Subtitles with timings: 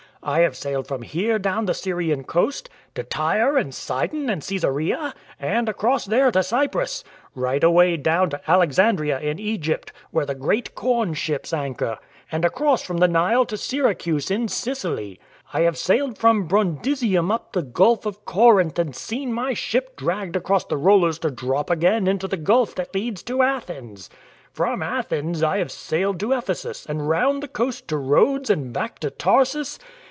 [0.23, 5.15] I have sailed from here down the Syrian coast, to Tyre and Sidon and Csesarea,
[5.39, 10.75] and across there to Cyprus; right away down to Alexandria in Egypt, where the great
[10.75, 13.45] corn ships THE LOOM OF THE TENT MAKER 41 anchor, and across from the Nile
[13.45, 15.19] to Syracuse in Sicily.
[15.53, 19.95] I have sailed from Brundisium ^ up the Gulf of Corinth and seen my ship
[19.97, 24.11] dragged across the rollers to drop again into the gulf that leads to Athens.
[24.53, 28.99] From Athens I have sailed to Ephesus and round the coast to Rhodes and back
[28.99, 29.79] to Tarsus.